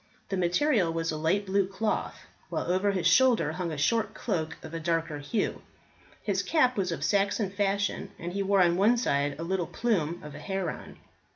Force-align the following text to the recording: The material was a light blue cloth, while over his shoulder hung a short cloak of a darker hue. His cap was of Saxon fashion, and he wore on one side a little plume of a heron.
The 0.29 0.35
material 0.37 0.91
was 0.91 1.11
a 1.11 1.15
light 1.15 1.45
blue 1.45 1.67
cloth, 1.67 2.25
while 2.49 2.63
over 2.71 2.89
his 2.89 3.05
shoulder 3.05 3.51
hung 3.51 3.71
a 3.71 3.77
short 3.77 4.15
cloak 4.15 4.57
of 4.63 4.73
a 4.73 4.79
darker 4.79 5.19
hue. 5.19 5.61
His 6.23 6.41
cap 6.41 6.75
was 6.75 6.91
of 6.91 7.03
Saxon 7.03 7.51
fashion, 7.51 8.09
and 8.17 8.33
he 8.33 8.41
wore 8.41 8.63
on 8.63 8.77
one 8.77 8.97
side 8.97 9.35
a 9.37 9.43
little 9.43 9.67
plume 9.67 10.19
of 10.23 10.33
a 10.33 10.39
heron. 10.39 10.97